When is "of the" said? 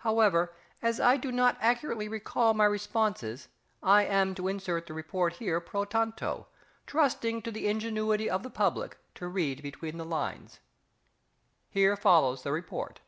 8.28-8.50